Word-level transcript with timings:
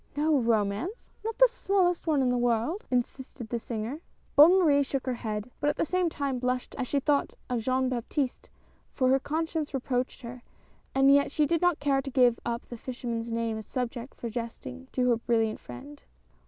"No 0.17 0.39
romance! 0.39 1.11
Not 1.23 1.37
the 1.37 1.47
smallest 1.47 2.07
one 2.07 2.23
in 2.23 2.29
the 2.31 2.35
world?" 2.39 2.85
insisted 2.89 3.49
the 3.49 3.59
singer. 3.59 4.01
Bonne 4.35 4.57
Marie 4.57 4.81
shook 4.81 5.05
her 5.05 5.13
head, 5.13 5.51
but 5.59 5.69
at 5.69 5.75
the 5.75 5.85
same 5.85 6.09
time 6.09 6.39
CLOTILDE. 6.39 6.39
83 6.39 6.39
blushed 6.39 6.75
as 6.79 6.87
she 6.87 6.99
thought 6.99 7.33
of 7.51 7.59
Jean 7.61 7.87
Baptiste, 7.87 8.49
for 8.95 9.09
her 9.09 9.19
con 9.19 9.45
science 9.45 9.75
reproached 9.75 10.23
her, 10.23 10.41
and 10.95 11.13
yet 11.13 11.29
she 11.31 11.45
did 11.45 11.61
not 11.61 11.79
care 11.79 12.01
to 12.01 12.09
give 12.09 12.39
up 12.43 12.65
the 12.67 12.77
fisherman's 12.77 13.31
name 13.31 13.59
as 13.59 13.67
a 13.67 13.69
subject 13.69 14.15
for 14.15 14.31
jesting 14.31 14.87
to 14.91 15.07
her 15.07 15.17
brilliant 15.17 15.59
friend. 15.59 16.01